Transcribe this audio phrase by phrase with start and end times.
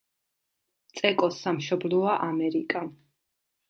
[1.01, 2.87] წეკოს სამშობლოა ამერიკა.